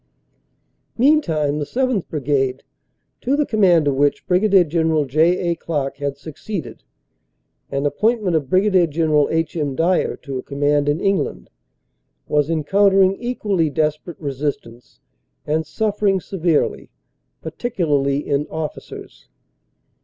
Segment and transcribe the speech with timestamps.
[0.97, 2.07] Meantime the 7th.
[2.07, 2.63] Brigade,
[3.21, 4.49] to the command of which Brig.
[4.67, 5.49] General J.
[5.51, 5.55] A.
[5.55, 6.81] Clark had succeeded,
[7.71, 8.89] on appointment of Brig.
[8.89, 9.55] General H.
[9.55, 9.75] M.
[9.75, 11.51] Dyer to a command in England,
[12.27, 14.99] was encountering equally desperate resistance
[15.45, 16.89] and suffering severely,
[17.43, 19.27] particularly in officers.